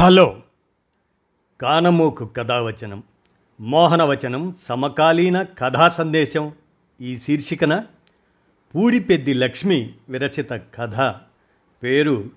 Hello. 0.00 0.40
కానమోకు 1.60 2.24
కథావచనం 2.24 3.02
మోహనవచనం 3.60 4.54
సమకాలీన 4.58 5.42
కథా 5.42 5.88
సందేశం 5.88 6.52
ఈ 7.00 7.18
శీర్షికన 7.18 7.84
పూడిపెద్ది 8.74 9.34
లక్ష్మి 9.34 9.94
విరచిత 10.08 10.50
కథ 10.50 11.14
పేరు 11.82 12.30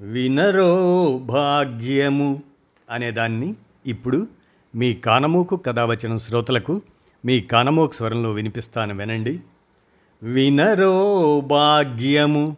వినరో 0.00 1.18
భాగ్యము 1.18 2.42
అనేదాన్ని 2.90 3.54
ఇప్పుడు 3.86 4.26
మీ 4.74 4.94
కానమూకు 4.94 5.56
కథావచనం 5.56 6.18
శ్రోతలకు 6.18 6.82
మీ 7.24 7.40
కానమూకు 7.40 7.92
స్వరంలో 7.92 8.32
వినిపిస్తాను 8.32 8.94
వినండి. 8.94 9.40
వినరో 10.22 11.40
భాగ్యము. 11.40 12.56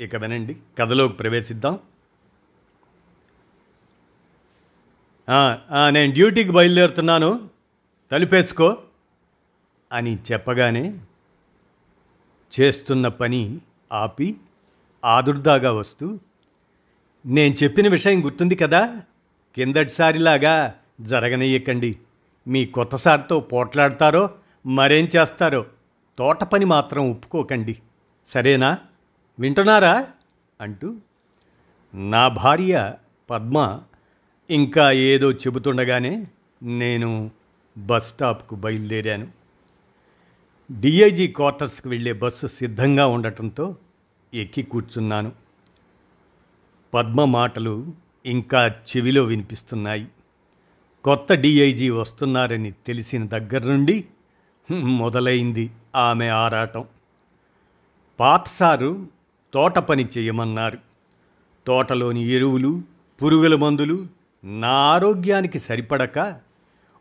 ఇక 0.00 0.16
వినండి 0.16 0.56
కథలోకి 0.78 1.14
ప్రవేశిద్దాం 1.14 1.72
"ఆ, 1.72 1.76
ఆ, 1.76 1.78
నేను 5.90 6.12
డ్యూటీకి 6.12 6.50
బయలుదేరుతున్నాను. 6.50 7.48
తలుపేసుకో 8.12 8.76
అని 9.92 10.18
చెప్పగానే 10.32 10.98
చేస్తున్న 12.60 13.08
పని 13.08 13.58
ఆపి 13.92 14.36
ఆదుర్దాగా 15.04 15.72
వస్తూ 15.72 16.18
నేను 17.26 17.54
చెప్పిన 17.54 17.88
విషయం 17.88 18.24
గుర్తుంది 18.24 18.54
కదా? 18.54 19.02
కిందటిసారిలాగా 19.54 20.74
జరగనయ్యకండి 21.00 21.98
మీ 22.48 22.66
కొత్తసారితో 22.66 23.40
పోట్లాడతారో 23.40 24.30
మరేం 24.66 25.08
చేస్తారో 25.16 25.66
తోట 26.18 26.44
పని 26.44 26.64
మాత్రం 26.64 27.10
ఒప్పుకోకండి. 27.10 27.78
సరేనా? 28.26 28.78
వింటున్నారా? 29.38 30.06
అంటూ 30.60 30.96
నా 31.94 32.28
భార్య 32.28 32.94
పద్మ 33.30 33.80
ఇంకా 34.50 34.92
ఏదో 34.92 35.32
చెబుతుండగానే 35.32 36.26
నేను 36.62 37.30
బస్ 37.78 38.08
స్టాప్కు 38.08 38.54
బయలుదేరాను. 38.54 39.28
డిఐజీ 40.80 41.26
క్వార్టర్స్కి 41.26 41.88
వెళ్ళే 41.88 42.12
బస్సు 42.12 42.46
సిద్ధంగా 42.46 43.06
ఉండటంతో 43.06 43.76
ఎక్కి 44.34 44.62
కూర్చున్నాను. 44.62 45.32
పద్మ 46.94 47.24
మాటలు 47.24 47.92
ఇంకా 48.26 48.66
చెవిలో 48.66 49.24
వినిపిస్తున్నాయి. 49.24 50.08
కొత్త 51.04 51.34
డిఐజీ 51.34 51.90
వస్తున్నారని 51.90 52.72
తెలిసిన 52.86 53.26
దగ్గర 53.26 53.64
నుండి 53.64 54.04
మొదలైంది 54.72 55.70
ఆమె 55.96 56.28
ఆరాటం. 56.28 56.84
పాతసారు 58.20 59.06
తోట 59.54 59.78
పని 59.78 60.08
చేయమన్నారు. 60.18 60.78
తోటలోని 61.66 62.28
ఎరువులు 62.28 62.82
పురుగుల 63.22 63.56
మందులు 63.56 64.23
నా 64.44 64.68
ఆరోగ్యానికి 64.68 65.58
సరిపడక 65.58 66.40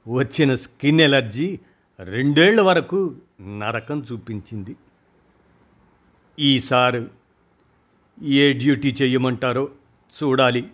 వచ్చిన 0.08 0.56
స్కిన్ 0.56 1.02
ఎలర్జీ 1.02 1.60
రెండేళ్ళ 2.00 2.62
వరకు 2.62 3.16
నరకం 3.60 4.06
చూపించింది. 4.12 4.76
ఈసారి 6.40 7.06
ఏ 8.24 8.54
డ్యూటీ 8.54 8.96
చేయమంటారో 9.02 9.70
చూడాలి 10.24 10.70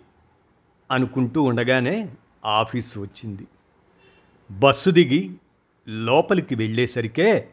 అనుకుంటూ 0.90 1.42
ఉండగానే 1.42 2.14
ఆఫీస్ 2.44 2.98
వచ్చింది. 2.98 3.46
బస్సు 4.50 4.90
దిగి 4.90 5.34
లోపలికి 5.88 6.54
వెళ్ళేసరికే 6.54 7.48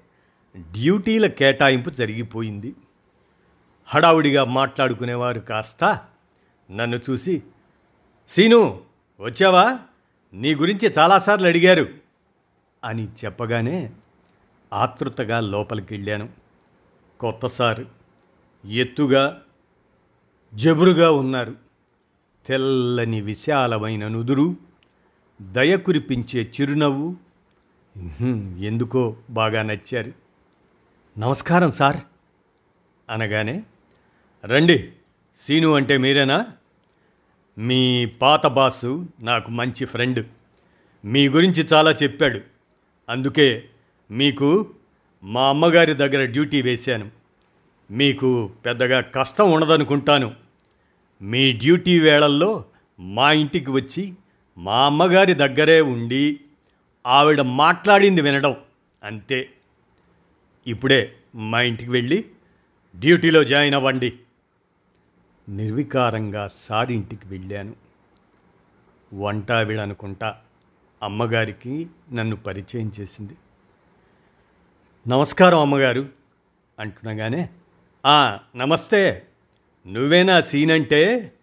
డ్యూటీల 0.58 1.28
కేటాయింపు 1.28 1.90
జరిగిపోయింది. 1.90 2.76
హడావుడిగా 3.88 4.44
మాట్లాడుకునేవారు 4.44 5.40
కాస్త 5.40 6.02
నన్ను 6.72 7.00
చూసి 7.10 7.44
సీను 8.30 8.87
వచ్చావా? 9.20 9.80
నీ 10.34 10.56
గురించి 10.56 10.94
చాలాసార్లు 10.98 11.48
అడిగారు. 11.48 11.88
అని 12.84 13.08
చెప్పగానే 13.26 13.94
ఆతృతగా 14.74 15.40
లోపలికి 15.40 15.94
వెళ్ళాను 15.94 16.30
కొత్త 17.20 17.48
సార్ 17.48 17.86
ఎత్తుగా 18.66 19.44
జబురుగా 20.54 21.12
ఉన్నారు. 21.12 21.56
తెల్లని 22.48 23.22
విశాలమైన 23.22 24.08
నుదురు 24.08 24.56
దయ 25.42 25.78
కురిపించే 25.78 26.52
చిరునవ్వు. 26.62 27.16
ఎందుకో 28.58 29.18
బాగా 29.30 29.62
నచ్చారు. 29.62 30.12
నమస్కారం 31.20 31.72
సార్ 31.72 31.98
అనగానే 33.10 33.64
రండి 34.46 34.92
సీను 35.48 35.74
అంటే 35.74 35.98
మీరేనా? 35.98 36.48
మీ 37.58 38.06
పాత 38.06 38.48
బాసు 38.48 39.08
నాకు 39.20 39.52
మంచి 39.52 39.86
ఫ్రెండ్. 39.86 40.26
మీ 41.06 41.30
గురించి 41.30 41.68
చాలా 41.74 41.92
చెప్పాడు. 41.92 42.40
అందుకే 43.10 43.64
మీకు 44.12 44.70
మా 45.24 45.50
అమ్మగారి 45.50 45.94
దగ్గర 45.94 46.26
డ్యూటీ 46.26 46.62
వేశాను. 46.62 47.12
మీకు 47.92 48.52
పెద్దగా 48.66 49.02
కష్టం 49.02 49.52
ఉండదనుకుంటాను. 49.52 50.36
మీ 51.22 51.54
డ్యూటీ 51.54 52.00
వేళల్లో 52.00 52.66
మా 53.00 53.32
ఇంటికి 53.32 53.72
వచ్చి 53.72 54.14
మా 54.58 54.86
అమ్మగారి 54.86 55.34
దగ్గరే 55.34 55.82
ఉండి 55.82 56.40
ఆవిడ 57.08 57.42
మాట్లాడింది 57.42 58.22
వినడం 58.22 58.56
అంతే. 59.04 59.50
ఇప్పుడే 60.68 61.14
మా 61.36 61.62
ఇంటికి 61.62 61.90
వెళ్ళి 61.90 62.26
డ్యూటీలో 62.96 63.44
జాయిన్ 63.44 63.76
అవ్వండి. 63.76 64.14
నిర్వికారంగా 65.50 66.52
సారింటికి 66.56 67.28
వెళ్ళాను. 67.28 67.76
వంటావిడనుకుంటా 69.14 70.38
అమ్మగారికి 71.04 71.88
నన్ను 72.14 72.36
పరిచయం 72.36 72.92
చేసింది. 73.00 73.38
నమస్కారం 75.08 75.60
అమ్మగారు 75.60 76.10
అంటునగానే 76.80 77.50
"ఆ, 78.06 78.40
నమస్తే. 78.56 79.28
నువ్వేనా 79.88 80.42
సీన్ 80.42 80.72
అంటే 80.72 81.34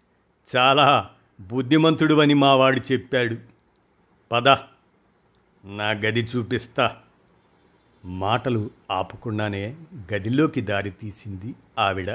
చాలా 0.56 1.10
బుద్ధిమంతుడు 1.40 2.14
అని 2.14 2.34
మావాడు 2.34 2.92
చెప్పాడు. 2.92 3.36
పద 4.32 4.48
నా 5.64 5.90
గది 5.90 6.28
చూపిస్తా. 6.36 6.96
మాటలు 8.04 8.70
ఆపకుండానే 8.90 9.76
గదిలోకి 10.12 10.60
దారి 10.60 10.90
తీసింది 10.90 11.54
ఆవిడ. 11.78 12.10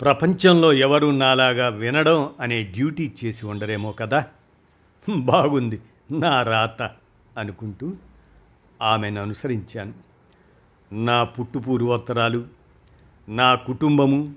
ప్రపంచంలో 0.00 0.72
ఎవరు 0.72 1.06
నాలాగా 1.06 1.68
వినడం 1.68 2.30
అనే 2.40 2.62
డ్యూటీ 2.62 3.12
చేసి 3.24 3.46
ఉండరేమో 3.46 3.92
కదా. 3.92 4.26
బాగుంది 5.16 5.80
నా 6.12 6.42
రాత 6.42 6.82
అనుకుంటూ 7.38 7.96
ఆమెను 8.82 9.22
అనుసరించాను. 9.22 9.94
నా 10.92 11.24
పుట్టు 11.24 11.58
పూర్వోత్తరాలు 11.58 12.46
నా 13.28 13.54
కుటుంబము 13.54 14.34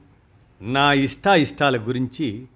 నా 0.61 0.93
ఇష్టాయిష్టాల 0.93 1.77
గురించి 1.77 2.47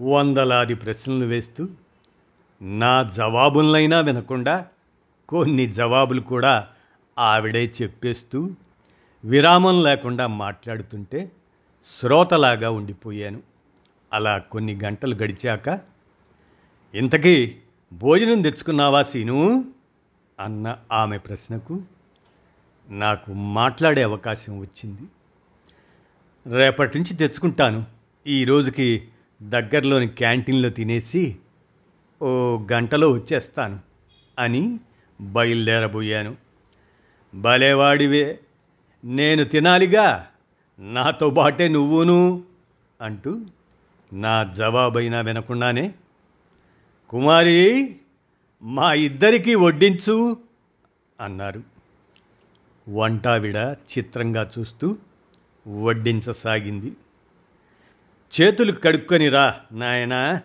వందలాది 0.00 0.74
ప్రశ్నలు 0.74 1.24
వేస్తూ 1.24 1.68
నా 2.62 3.02
జవాబులైనా 3.02 4.00
వినకుండా 4.00 4.66
కొన్ని 5.28 5.66
జవాబులు 5.66 6.20
కూడా 6.20 6.68
ఆవిడే 7.18 7.72
చెప్పేస్తూ 7.82 8.50
విరామం 9.24 9.82
లేకుండా 9.82 10.26
మాట్లాడుతుంటే 10.26 11.30
శ్రోతలాగా 12.00 12.70
ఉండిపోయాను. 12.70 13.42
అలా 14.12 14.38
కొన్ని 14.38 14.78
గంటలు 14.84 15.14
గడిచాక 15.14 15.80
ఇంతకీ 16.94 17.56
భోజనం 17.92 18.42
తెచ్చుకున్నావా 18.42 19.02
సీను? 19.02 19.64
అన్న 20.40 20.78
ఆమె 20.92 21.18
ప్రశ్నకు 21.18 21.82
నాకు 22.88 23.32
మాట్లాడే 23.32 24.02
అవకాశం 24.02 24.60
వచ్చింది. 24.60 25.02
రేపటి 26.56 26.98
నుంచి 26.98 27.16
తెచ్చుకుంటాను. 27.16 27.84
ఈ 28.26 28.44
రోజుకి 28.44 29.08
దగ్గరలోని 29.42 30.06
క్యాంటీన్లో 30.06 30.68
తినేసి 30.68 31.36
ఓ 32.22 32.58
గంటలో 32.72 33.10
వచ్చేస్తాను 33.10 33.80
అని 34.38 34.80
బయలుదేరబోయాను. 35.20 36.36
భలేవాడివే 37.34 38.40
నేను 39.04 39.44
తినాలిగా 39.44 40.28
నాతో 40.78 41.30
బాటే 41.30 41.68
నువ్వును 41.68 42.42
అంటూ 43.00 43.40
నా 44.12 44.44
జవాబైనా 44.44 45.20
వినకుండానే 45.20 45.94
కుమారి 47.08 47.96
మా 48.62 48.94
ఇద్దరికీ 48.94 49.54
వడ్డించు 49.54 50.36
అన్నారు. 51.20 51.62
వంటావిడ 52.88 53.56
చిత్రంగా 53.98 54.50
చూస్తూ 54.58 54.96
వడ్డించసాగింది. 55.68 56.92
చేతులు 58.40 58.72
కడుక్కొని 58.72 59.28
రా 59.28 59.60
నాయనా. 59.72 60.42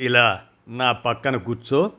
ఇలా 0.00 0.42
నా 0.68 0.92
పక్కన 0.92 1.36
కూర్చో. 1.36 1.92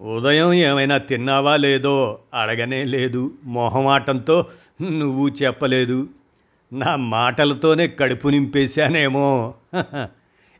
ఉదయం 0.00 0.52
ఏమైనా 0.52 0.98
తిన్నావా 0.98 1.56
లేదో 1.56 2.18
అడగనే 2.34 2.84
లేదు. 2.84 3.34
మొహమాటంతో 3.44 4.46
నువ్వు 4.82 5.28
చెప్పలేదు. 5.28 6.08
నా 6.72 6.96
మాటలతోనే 6.96 7.88
కడుపు 7.88 8.28
నింపేశానేమో. 8.28 9.54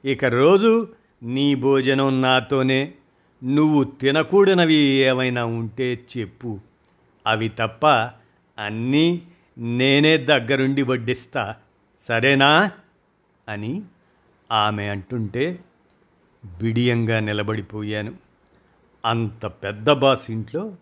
ఇక 0.04 0.24
రోజు 0.24 0.88
నీ 1.22 1.54
భోజనం 1.54 2.22
నాతోనే. 2.22 2.92
నువ్వు 3.44 3.84
తినకూడనవి 3.84 4.74
ఏమైనా 4.74 5.44
ఉంటే 5.44 6.00
చెప్పు. 6.18 6.58
అవి 7.26 7.48
తప్ప 7.48 7.86
అన్నీ 8.58 9.22
నేనే 9.58 10.16
దగ్గరుండి 10.16 10.82
వడ్డిస్తా. 10.82 11.54
సరేనా? 12.08 12.70
అని 13.48 13.82
ఆమె 14.52 14.86
అంటుంటే 14.86 15.58
బిడియంగా 16.62 17.20
నిలబడిపోయాను. 17.20 18.27
అంత 19.04 19.46
పెద్ద 19.46 19.90
బాస్ 19.90 20.30
ఇంట్లో 20.30 20.76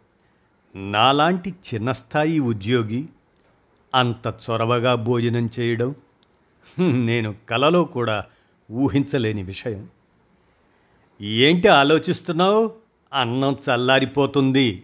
నాలాంటి 0.76 1.50
చిన్న 1.50 1.92
స్థాయి 1.92 2.38
ఉద్యోగి 2.38 3.08
అంత 3.94 4.26
చొరవగా 4.26 4.94
భోజనం 4.94 5.50
చేయడం 5.60 5.94
నేను 6.80 7.34
కలలో 7.48 7.84
కూడా 7.84 8.24
ఊహించలేని 8.70 9.42
విషయం. 9.42 9.88
ఏంటి 11.22 11.68
ఆలోచిస్తున్నావు? 11.68 12.72
అన్నం 13.12 13.56
చల్లారిపోతుంది 13.70 14.82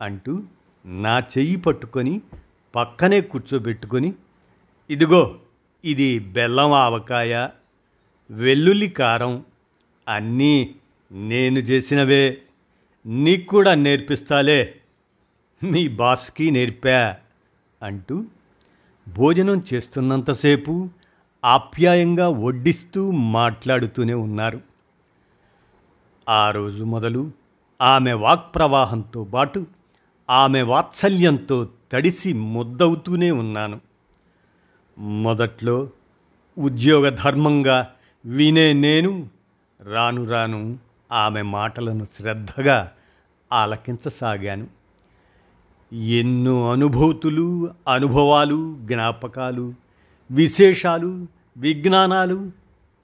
అంటూ 0.00 0.42
నా 0.86 1.18
చెయ్యి 1.18 1.56
పట్టుకొని 1.56 2.20
పక్కనే 2.74 3.20
కూర్చోబెట్టుకొని 3.20 4.14
ఇదిగో 4.90 5.38
ఇది 5.84 6.18
బెల్లం 6.18 6.72
ఆవకాయ 6.72 7.48
వెల్లుల్లి 8.30 8.88
కారం 8.88 9.44
అన్నీ 10.08 10.74
నేను 11.12 11.58
చేసినవే. 11.58 12.40
నీకు 13.06 13.46
కూడా 13.46 13.74
నేర్పిస్తాలే. 13.74 14.74
మీ 15.62 15.88
బాస్కి 15.88 16.50
నేర్పా 16.50 17.16
అంటూ 17.82 18.24
భోజనం 19.08 19.64
చేస్తున్నంతసేపు 19.74 20.88
ఆప్యాయంగా 21.44 22.28
వడ్డిస్తూ 22.28 23.10
మాట్లాడుతూనే 23.10 24.14
ఉన్నారు. 24.14 24.60
ఆ 26.28 26.50
రోజు 26.50 26.84
మొదలు 26.84 27.30
ఆమె 27.82 28.12
వాక్ప్రవాహంతో 28.12 29.24
పాటు 29.24 29.66
ఆమె 30.30 30.62
వాత్సల్యంతో 30.62 31.68
తడిసి 31.92 32.32
ముద్దవుతూనే 32.32 33.30
ఉన్నాను. 33.30 33.80
మొదట్లో 34.98 35.90
ఉద్యోగ 36.58 37.08
ధర్మంగా 37.08 37.90
వినే 38.26 38.72
నేను 38.72 39.28
రాను 39.82 40.24
రాను 40.24 40.78
ఆమె 41.12 41.42
మాటలను 41.42 42.06
శ్రద్ధగా 42.16 42.92
ఆలకించసాగాను. 43.52 44.66
ఎన్నో 45.94 46.72
అనుభూతులు 46.72 47.70
అనుభవాలు 47.92 48.76
జ్ఞాపకాలు 48.80 49.74
విశేషాలు 50.30 51.26
విజ్ఞానాలు 51.56 52.50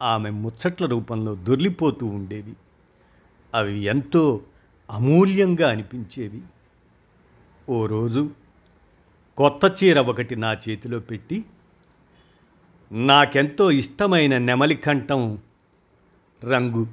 ఆమె 0.03 0.31
ముచ్చట్ల 0.31 0.87
రూపంలో 0.87 1.35
దొర్లిపోతూ 1.35 2.07
ఉండేవి. 2.07 2.53
అవి 3.55 3.79
ఎంతో 3.79 4.41
అమూల్యంగా 4.91 5.71
అనిపించేవి. 5.71 6.43
ఓ 7.69 7.87
రోజు 7.87 8.31
కొత్త 9.37 9.85
చీర 9.85 10.01
ఒకటి 10.01 10.37
నా 10.37 10.53
చేతిలో 10.53 10.99
పెట్టి 10.99 11.45
నాకెంతో 12.93 13.71
ఇష్టమైన 13.71 14.39
నెమలి 14.39 14.75
కంఠం 14.75 15.39
రంగు 16.45 16.87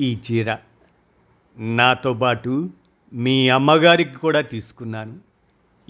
ఈ 0.00 0.18
చీర. 0.32 0.56
నాతో 1.58 2.14
పాటు 2.14 2.70
మీ 3.12 3.48
అమ్మగారికి 3.48 4.18
కూడా 4.18 4.40
తీసుకున్నాను. 4.40 5.18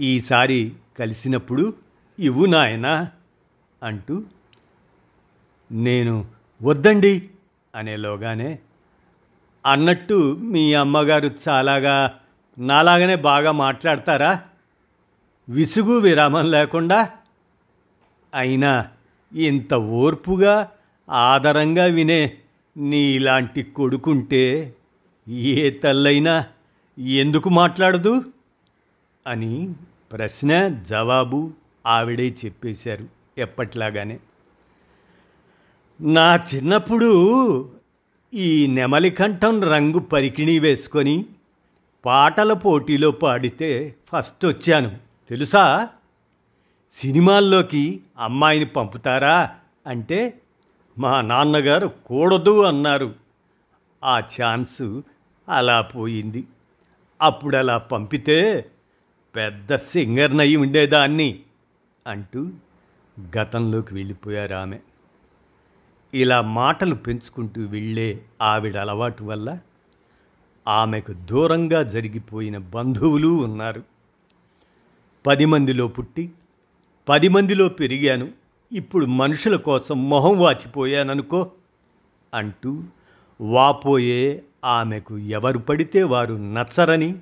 ఈసారి 0.01 0.73
కలిసినప్పుడు 0.99 1.75
ఇవ్వు 2.19 2.47
నాయనా 2.47 3.11
అంటూ 3.83 4.23
నేను 5.73 6.27
వద్దండి 6.63 7.31
అనేలోగానే 7.75 8.59
అన్నట్టు 9.67 10.37
మీ 10.37 10.75
అమ్మగారు 10.75 11.31
చాలాగా 11.49 12.19
నాలాగనే 12.59 13.17
బాగా 13.17 13.53
మాట్లాడతారా? 13.53 14.43
విసుగు 15.49 15.99
విరామం 15.99 16.51
లేకుండా? 16.51 17.11
అయినా 18.35 18.89
ఇంత 19.37 19.75
ఓర్పుగా 19.75 20.71
ఆదరంగా 21.11 21.85
వినే 21.85 22.39
నీలాంటి 22.77 23.63
కొడుకుంటే 23.63 24.75
ఏ 25.29 25.71
తల్లైనా 25.71 26.47
ఎందుకు 26.99 27.49
మాట్లాడదు? 27.49 28.25
అని 29.27 29.75
ప్రశ్న 30.13 30.69
జవాబు 30.69 31.51
ఆవిడే 31.87 32.35
చెప్పేశారు 32.45 33.07
ఎప్పట్లాగానే. 33.39 34.21
నా 36.01 36.37
చిన్నప్పుడు 36.37 37.71
ఈ 38.35 38.67
నెమలికంఠం 38.67 39.63
రంగు 39.63 39.99
పరికిణి 39.99 40.59
వేసుకొని 40.59 41.25
పాటల 42.05 42.53
పోటీలో 42.53 43.11
పాడితే 43.11 43.95
ఫస్ట్ 44.13 44.47
వచ్చాను. 44.47 44.97
తెలుసా? 45.29 45.89
సినిమాల్లోకి 46.95 48.01
అమ్మాయిని 48.19 48.65
పంపుతారా? 48.65 49.51
అంటే 49.87 50.41
మా 50.99 51.21
నాన్నగారు 51.21 51.87
కూడదు 52.07 52.63
అన్నారు. 52.63 53.15
ఆ 54.05 54.21
ఛాన్సు 54.21 55.05
అలా 55.49 55.81
పోయింది. 55.81 56.45
అప్పుడు 57.23 57.57
అలా 57.57 57.79
పంపితే 57.79 58.71
పెద్ద 59.37 59.77
సింగర్నయ్యి 59.77 60.57
ఉండేదాన్ని 60.57 61.41
అంటూ 62.07 62.51
గతంలోకి 63.37 63.95
వెళ్ళిపోయారు 63.95 64.55
ఆమె. 64.55 64.79
ఇలా 66.15 66.41
మాటలు 66.41 66.95
పెంచుకుంటూ 66.95 67.63
వెళ్ళే 67.63 68.25
ఆవిడ 68.43 68.77
అలవాటు 68.77 69.25
వల్ల 69.25 69.59
ఆమెకు 70.69 71.13
దూరంగా 71.13 71.83
జరిగిపోయిన 71.83 72.59
బంధువులు 72.59 73.29
ఉన్నారు. 73.29 73.83
పది 75.27 75.45
మందిలో 75.45 75.89
పుట్టి 75.89 76.31
పది 77.09 77.29
మందిలో 77.29 77.69
పెరిగాను. 77.69 78.46
ఇప్పుడు 78.73 79.07
మనుషుల 79.07 79.57
కోసం 79.57 80.11
మొహం 80.11 80.39
వాచిపోయాననుకో 80.39 81.51
అంటూ 82.35 82.83
వాపోయే 83.41 84.43
ఆమెకు 84.65 85.19
ఎవరు 85.19 85.59
పడితే 85.59 86.03
వారు 86.03 86.35
నచ్చరని 86.35 87.19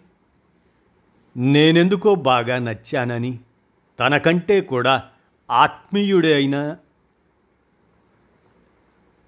నేనెందుకో 1.36 2.14
బాగా 2.14 2.58
నచ్చానని 2.58 3.38
తనకంటే 4.00 4.60
కూడా 4.60 5.02
ఆత్మీయుడే 5.50 6.34
అయినా 6.34 6.76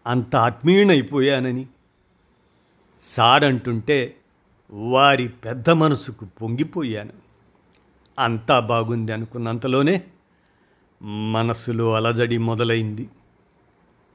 అంత 0.06 0.36
ఆత్మీయునైపోయానని 0.36 1.66
సారంటుంటే 3.02 4.16
వారి 4.70 5.28
పెద్ద 5.28 5.70
మనసుకు 5.70 6.24
పొంగిపోయాను. 6.24 7.12
అంతా 8.18 8.60
బాగుంది 8.60 9.12
అనుకున్నంతలోనే 9.12 10.04
మనసులో 11.02 11.94
అలజడి 11.94 12.38
మొదలైంది. 12.38 13.08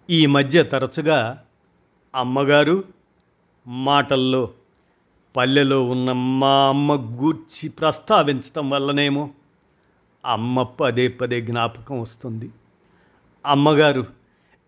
ఈ 0.09 0.25
మధ్య 0.25 0.63
తరచుగా 0.63 1.43
అమ్మగారు 2.15 2.83
మాటల్లో 3.67 4.53
పల్లెలో 5.35 5.83
ఉన్న 5.85 6.11
మా 6.11 6.67
అమ్మ 6.69 6.93
గూర్చి 6.93 7.69
ప్రస్తావించటం 7.69 8.69
వల్లనేమో 8.69 9.29
అమ్మ 10.25 10.63
పదే 10.63 11.07
పదే 11.07 11.41
జ్ఞాపకం 11.41 12.01
వస్తుంది. 12.01 12.49
అమ్మగారు 13.45 14.07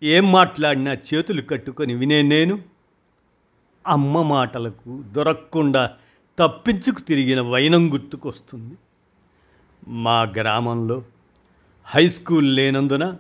ఏం 0.03 0.32
మాట్లాడినా 0.32 0.93
చేతులు 0.93 1.41
కట్టుకొని 1.41 1.93
వినే 1.93 2.22
నేను 2.22 2.60
అమ్మ 3.88 4.22
మాటలకు 4.22 5.03
దొరకకుండా 5.12 5.96
తప్పించుకు 6.39 7.01
తిరిగిన 7.01 7.41
వైనం 7.41 7.93
గుర్తుకొస్తుంది. 7.93 8.75
మా 9.88 10.22
గ్రామంలో 10.24 11.01
హై 11.85 12.09
స్కూల్ 12.09 12.55
లేనందున 12.55 13.17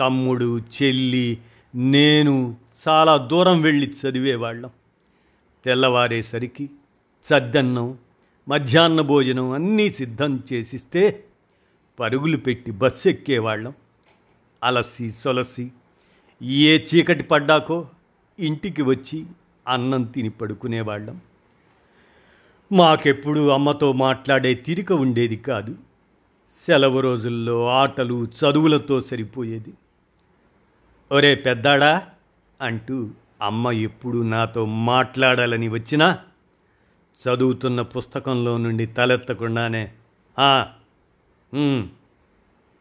తమ్ముడు 0.00 0.58
చెల్లి 0.58 1.38
నేను 1.74 2.56
చాలా 2.88 3.16
దూరం 3.16 3.60
వెళ్ళి 3.60 3.86
చదివేవాళ్ళం. 3.86 4.70
తెల్లవారేసరికి 5.64 6.70
చద్దన్నం 7.26 7.98
మధ్యాహ్న 8.48 9.00
భోజనం 9.00 9.50
అన్నీ 9.50 9.90
సిద్ధం 9.90 10.42
చేసిస్తే 10.52 11.24
పరుగులు 12.00 12.36
పెట్టి 12.36 12.70
బస్సు 12.70 13.08
ఎక్కేవాళ్ళం. 13.08 13.74
అలసి 14.64 15.10
సొలసి 15.10 15.72
ఏ 16.42 16.78
చీకటి 16.78 17.22
పడ్డాకో 17.22 17.88
ఇంటికి 18.38 18.82
వచ్చి 18.82 19.26
అన్నం 19.68 20.04
తిని 20.04 20.30
పడుకునేవాళ్ళం. 20.30 21.20
మాకెప్పుడు 22.72 23.48
అమ్మతో 23.48 23.92
మాట్లాడే 23.92 24.54
తీరిక 24.54 24.92
ఉండేది 24.92 25.36
కాదు. 25.36 25.74
సెలవు 26.60 27.00
రోజుల్లో 27.00 27.68
ఆటలు 27.68 28.26
చదువులతో 28.38 29.00
సరిపోయేది. 29.00 29.72
ఒరే 31.12 31.34
పెద్దాడా 31.34 32.08
అంటూ 32.60 33.10
అమ్మ 33.42 33.70
ఎప్పుడు 33.70 34.22
నాతో 34.22 34.66
మాట్లాడాలని 34.66 35.68
వచ్చినా 35.68 36.18
చదువుతున్న 37.22 37.82
పుస్తకంలో 37.82 38.58
నుండి 38.58 38.86
తలెత్తకుండానే 38.86 39.92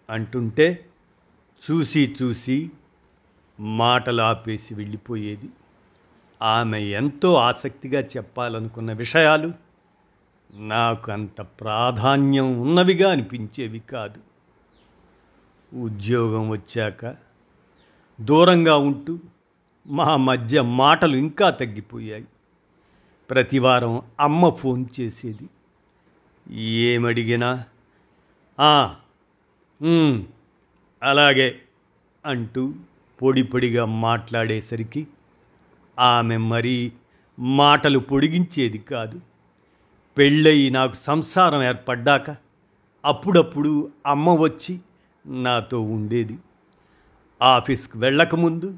అంటుంటే 0.10 0.86
చూసి 1.66 2.16
చూసి 2.22 2.72
మాటలు 3.60 4.22
ఆపేసి 4.22 4.76
వెళ్ళిపోయేది. 4.76 5.50
ఆమె 6.42 6.80
ఎంతో 6.82 7.36
ఆసక్తిగా 7.36 8.02
చెప్పాలనుకున్న 8.02 8.94
విషయాలు 8.94 9.65
నాకు 10.56 11.12
అంత 11.12 11.42
ప్రాధాన్యం 11.42 12.62
ఉన్నవిగా 12.62 13.12
అనిపించేవి 13.12 13.80
కాదు. 13.80 14.20
ఉద్యోగం 15.76 16.50
వచ్చాక 16.50 17.16
దూరంగా 18.22 18.78
ఉంటూ 18.78 19.20
మా 19.88 20.18
మధ్య 20.18 20.62
మాటలు 20.62 21.18
ఇంకా 21.18 21.50
తగ్గిపోయాయి. 21.50 22.26
ప్రతివారం 23.30 24.02
అమ్మ 24.20 24.50
ఫోన్ 24.50 24.86
చేసేది. 25.02 25.50
ఏమడిగినా 26.64 27.64
"ఆ, 28.60 28.96
అలాగే 31.04 31.62
అంటూ 32.26 32.74
పొడి 33.22 33.44
పొడిగా 33.44 33.86
మాట్లాడేసరికి 33.86 35.08
ఆమె 36.00 36.38
మరీ 36.38 36.92
మాటలు 37.40 38.00
పొడిగించేది 38.00 38.78
కాదు. 38.78 39.22
పెళ్ళయి 40.18 40.70
నాకు 40.70 40.94
సంసారం 41.08 41.64
ఏర్పడ్డాక 41.64 42.36
అప్పుడప్పుడు 43.06 43.92
అమ్మ 44.08 44.34
వచ్చి 44.34 44.80
నాతో 45.26 45.82
ఉండేది. 45.82 46.38
ఆఫీస్కి 47.42 47.98
వెళ్ళకముందు 47.98 48.78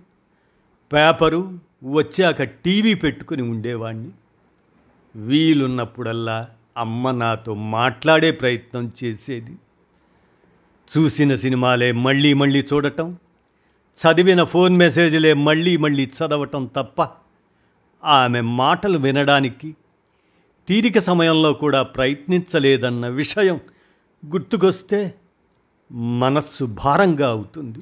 పేపరు 0.94 1.60
వచ్చాక 1.84 2.44
టీవీ 2.44 2.94
పెట్టుకుని 2.94 3.42
ఉండేవాణ్ణి. 3.42 4.10
వీలున్నప్పుడల్లా 5.16 6.48
అమ్మ 6.78 7.12
నాతో 7.12 7.54
మాట్లాడే 7.54 8.32
ప్రయత్నం 8.32 8.92
చేసేది. 9.04 9.56
చూసిన 10.98 11.36
సినిమాలే 11.36 11.92
మళ్ళీ 11.92 12.34
మళ్ళీ 12.34 12.66
చూడటం 12.74 13.18
చదివిన 14.00 14.44
ఫోన్ 14.44 14.78
మెసేజ్లే 14.78 15.34
మళ్ళీ 15.34 15.78
మళ్ళీ 15.78 16.06
చదవటం 16.06 16.66
తప్ప 16.66 17.08
ఆమె 18.04 18.42
మాటలు 18.42 18.98
వినడానికి 18.98 19.76
తీరిక 20.68 21.00
సమయంలో 21.00 21.54
కూడా 21.54 21.84
ప్రయత్నించలేదన్న 21.84 23.08
విషయం 23.08 23.60
గుర్తుకొస్తే 24.26 25.16
మనస్సు 25.92 26.66
భారంగా 26.66 27.30
అవుతుంది. 27.30 27.80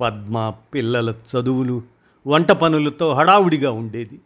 పద్మ 0.00 0.54
పిల్లల 0.74 1.10
చదువులు 1.10 1.82
వంట 2.26 2.52
పనులతో 2.52 3.12
హడావుడిగా 3.14 3.70
ఉండేది. 3.70 4.20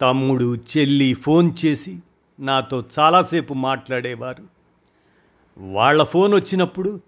తమ్ముడు 0.00 0.56
చెల్లి 0.56 1.14
ఫోన్ 1.14 1.52
చేసి 1.64 1.98
నాతో 2.40 2.84
చాలాసేపు 2.98 3.54
మాట్లాడేవారు. 3.54 4.44
వాళ్ళ 5.58 6.04
ఫోన్ 6.04 6.34
వచ్చినప్పుడు 6.34 7.00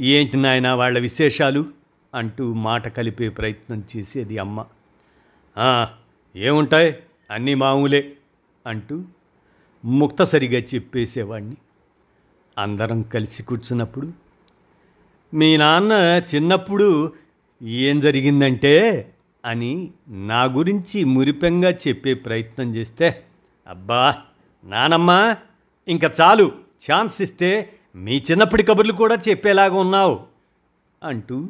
ఏంటి 0.00 0.36
నాయన 0.36 0.68
వాళ్ళ 0.68 0.98
విశేషాలు? 0.98 1.64
అంటూ 2.14 2.54
మాట 2.54 2.88
కలిపే 2.88 3.28
ప్రయత్నం 3.28 3.84
చేసేది 3.96 4.38
అమ్మ. 4.38 4.64
ఏముంటాయి? 6.36 6.96
అన్నీ 7.30 7.54
మామూలే 7.54 8.12
అంటూ 8.66 9.04
ముక్తసరిగా 9.84 10.58
చెప్పేసేవాడిని 10.74 11.56
అందరం 12.58 13.02
కలిసి 13.02 13.42
కూర్చున్నప్పుడు 13.42 14.12
మీ 15.34 15.56
నాన్న 15.56 15.92
చిన్నప్పుడు 16.34 17.12
ఏం 17.62 18.00
జరిగిందంటే? 18.00 18.74
అని 19.44 19.90
నా 20.08 20.44
గురించి 20.44 21.04
మురిపెంగా 21.04 21.70
చెప్పే 21.70 22.14
ప్రయత్నం 22.14 22.74
చేస్తే 22.74 23.24
అబ్బా 23.66 24.18
నానమ్మ 24.64 25.36
ఇంకా 25.88 26.12
చాలు 26.20 26.52
ఛాన్స్ 26.90 27.22
ఇస్తే 27.22 27.72
మీ 27.96 28.24
చిన్నప్పటి 28.30 28.62
కబుర్లు 28.62 28.92
కూడా 28.92 29.14
చెప్పేలాగా 29.28 29.74
ఉన్నావు 29.74 30.20
అంటూ 31.02 31.48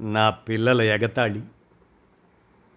నా 0.00 0.30
పిల్లల 0.30 0.82
ఎగతాళి 0.82 1.42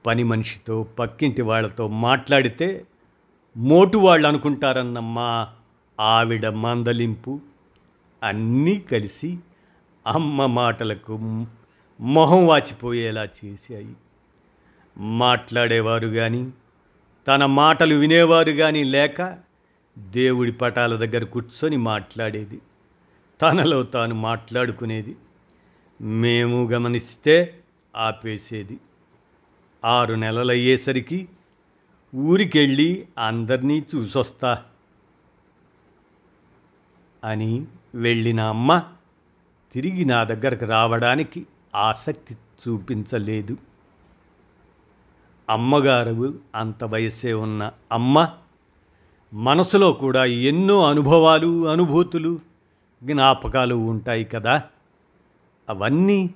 పని 0.08 0.24
మనిషితో 0.24 0.84
పక్కింటి 0.84 1.42
వాళ్ళతో 1.42 1.88
మాట్లాడితే 1.88 2.86
మోటు 3.58 3.98
వాళ్ళు 3.98 4.28
అనుకుంటారన్న 4.28 5.00
మా 5.00 5.48
ఆవిడ 6.00 6.48
మందలింపు 6.48 7.42
అన్నీ 8.24 8.80
కలిసి 8.80 9.38
అమ్మ 10.08 10.46
మాటలకు 10.46 11.46
మొహం 12.02 12.48
వాచిపోయేలా 12.48 13.24
చేశాయి. 13.24 13.94
మాట్లాడేవారు 14.98 16.08
కానీ 16.08 16.52
తన 17.28 17.46
మాటలు 17.46 17.96
వినేవారు 17.96 18.52
కానీ 18.52 18.84
లేక 18.84 19.38
దేవుడి 19.98 20.52
పటాల 20.52 20.96
దగ్గర 20.96 21.24
కూర్చొని 21.24 21.78
మాట్లాడేది. 21.78 22.62
తనలో 23.42 23.84
తాను 23.84 24.16
మాట్లాడుకునేది. 24.16 25.16
మేము 26.02 26.68
గమనిస్తే 26.68 27.60
ఆపేసేది. 27.96 28.80
ఆరు 29.88 30.14
నెలలయ్యేసరికి 30.14 31.28
ఊరికెళ్ళి 32.16 33.08
అందరినీ 33.20 33.86
చూసొస్తా 33.96 34.64
అని 37.24 37.66
వెళ్ళిన 37.96 38.42
అమ్మ 38.42 38.84
తిరిగి 39.74 40.06
నా 40.06 40.24
దగ్గరకు 40.24 40.66
రావడానికి 40.66 41.46
ఆసక్తి 41.76 42.34
చూపించలేదు. 42.34 43.58
అమ్మగారు 45.50 46.40
అంత 46.56 46.84
వయసే 46.84 47.34
ఉన్న 47.34 47.72
అమ్మ 47.92 48.30
మనసులో 49.34 49.94
కూడా 49.94 50.26
ఎన్నో 50.26 50.88
అనుభవాలు 50.90 51.68
అనుభూతులు 51.68 52.40
జ్ఞాపకాలు 53.04 53.76
ఉంటాయి 53.76 54.24
కదా. 54.24 54.64
అవన్నీ 55.70 56.30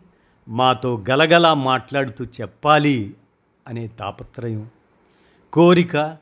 మాతో 0.47 1.05
గలగలా 1.09 1.53
మాట్లాడుతూ 1.53 2.25
చెప్పాలి 2.25 3.13
అనే 3.67 3.87
తాపత్రయం. 3.87 4.69
కోరిక 5.53 6.17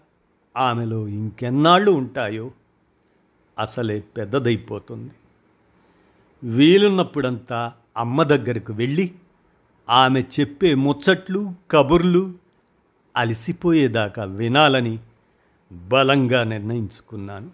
ఆమెలో 0.57 1.07
ఇంకెన్నాళ్ళు 1.07 1.91
ఉంటాయో 1.91 2.51
అసలే 3.59 3.99
పెద్దదైపోతుంది. 3.99 5.11
వీలున్నప్పుడంతా 6.43 7.73
అమ్మ 7.97 8.23
దగ్గరకు 8.23 8.73
వెళ్ళి 8.73 9.15
ఆమె 9.89 10.21
చెప్పే 10.21 10.75
ముచ్చట్లు 10.75 11.53
కబుర్లు 11.71 12.33
అలసిపోయేదాకా 13.17 14.23
వినాలని 14.23 14.99
బలంగా 15.71 16.43
నిర్ణయించుకున్నాను. 16.43 17.51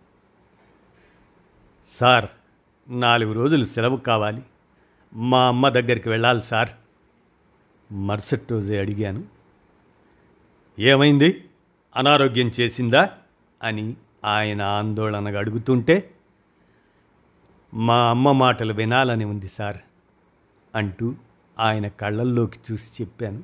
సార్ 2.00 2.26
నాలుగు 2.90 3.34
రోజులు 3.34 3.66
సెలవు 3.66 3.98
కావాలి. 3.98 4.44
మా 5.14 5.48
అమ్మ 5.48 5.70
దగ్గరికి 5.70 6.10
వెళ్ళాలి 6.10 6.42
సార్. 6.42 6.70
మరుసటి 7.92 8.46
రోజే 8.52 8.80
అడిగాను. 8.80 9.35
ఏమైంది? 10.80 11.46
అనారోగ్యం 11.96 12.52
చేసిందా? 12.60 13.10
అని 13.64 13.96
ఆయన 14.26 14.62
ఆందోళనగా 14.62 15.40
అడుగుతుంటే 15.40 16.14
మా 17.74 18.10
అమ్మ 18.10 18.32
మాటలు 18.32 18.74
వినాలని 18.74 19.26
ఉంది 19.26 19.48
సార్ 19.48 19.78
అంటూ 20.76 21.16
ఆయన 21.60 21.88
కళ్ళల్లోకి 21.88 22.60
చూసి 22.72 23.04
చెప్పాను. 23.04 23.44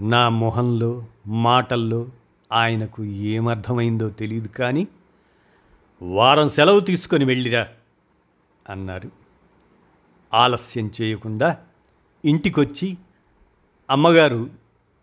నా 0.00 0.28
మొహంలో 0.28 1.06
మాటల్లో 1.26 2.08
ఆయనకు 2.52 3.04
ఏమర్థమైందో 3.04 4.10
తెలియదు 4.10 4.48
కానీ 4.48 4.88
వారం 6.02 6.48
సెలవు 6.48 6.80
తీసుకొని 6.80 7.24
వెళ్ళిరా 7.24 7.68
అన్నారు. 8.70 9.10
ఆలస్యం 10.34 10.90
చేయకుండా 11.02 11.56
ఇంటికొచ్చి 12.24 12.98
అమ్మగారు 13.90 14.50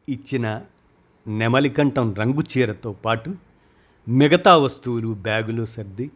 ఇచ్చిన 0.10 0.62
నెమలికంఠం 1.28 2.14
రంగు 2.14 2.42
చీరతో 2.42 2.94
పాటు 2.94 3.36
మిగతా 4.08 4.58
వస్తువులు 4.58 5.14
బ్యాగులో 5.14 5.66
సర్ది 5.66 6.12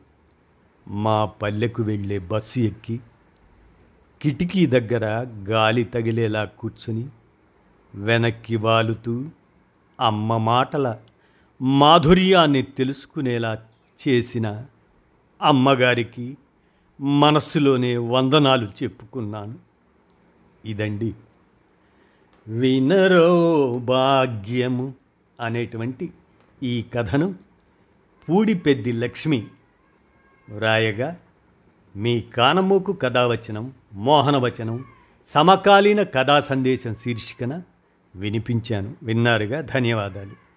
మా 0.88 1.26
పల్లెకు 1.26 1.84
వెళ్ళే 1.84 2.20
బస్సు 2.20 2.60
ఎక్కి 2.60 3.00
కిటికీ 4.22 4.66
దగ్గర 4.66 5.06
గాలి 5.50 5.84
తగిలేలా 5.84 6.46
కూర్చుని 6.46 7.10
వెనక్కి 7.96 8.56
వాలుతూ 8.56 9.26
అమ్మ 10.00 10.38
మాటల 10.38 10.98
మాధుర్యాన్ని 11.62 12.62
తెలుసుకునేలా 12.62 13.58
చేసిన 14.08 14.66
అమ్మగారికి 15.42 16.38
మనస్సులోనే 17.02 17.98
వందనాలు 17.98 18.66
చెప్పుకున్నాను. 18.66 19.56
ఇదండి. 20.66 21.14
వినరో 22.50 23.72
భాగ్యము 23.78 24.94
అనేటువంటి 25.42 26.12
ఈ 26.64 26.86
కథను 26.94 27.36
పూడిపెద్ది 28.30 28.92
లక్ష్మి 28.92 29.48
వ్రాయగా 30.50 31.18
మీ 31.96 32.22
కానమూకు 32.22 32.94
కథావచనం 32.94 33.74
మోహనవచనం 33.94 34.86
సమకాలీన 35.34 36.04
కథా 36.04 36.40
సందేశం 36.40 36.96
శీర్షికన 36.96 37.62
వినిపించాను. 38.16 38.96
విన్నారుగా? 39.04 39.62
ధన్యవాదాలు. 39.62 40.49